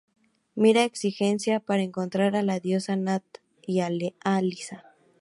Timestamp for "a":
2.35-2.41